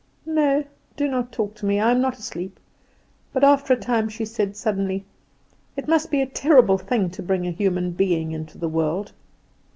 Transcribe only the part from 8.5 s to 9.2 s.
the world."